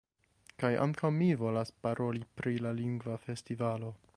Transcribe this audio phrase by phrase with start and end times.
[0.61, 3.93] Kaj ankaŭ mi volas paroli pri la lingva festivalo.